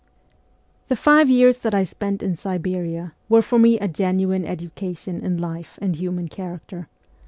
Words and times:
II 0.01 0.07
THE 0.87 0.95
five 0.95 1.29
years 1.29 1.59
that 1.59 1.75
I 1.75 1.83
spent 1.83 2.23
in 2.23 2.35
Siberia 2.35 3.13
were 3.29 3.43
for 3.43 3.59
me 3.59 3.77
a 3.77 3.87
genuine 3.87 4.45
education 4.45 5.21
in 5.21 5.37
life 5.37 5.77
and 5.79 5.95
human 5.95 6.27
character. 6.27 6.87